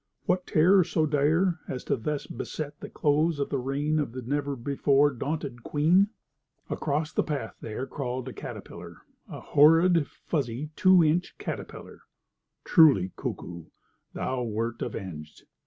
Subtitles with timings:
[0.25, 4.23] What terror so dire as to thus beset the close of the reign of the
[4.23, 6.07] never before daunted Queen?
[6.71, 12.01] Across the path there crawled a caterpillar—a horrid, fuzzy, two inch caterpillar!
[12.65, 13.67] Truly, Kuku,
[14.15, 15.45] thou went avenged.